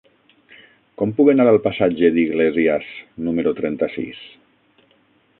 [1.01, 2.87] Com puc anar al passatge d'Iglésias
[3.27, 4.23] número trenta-sis?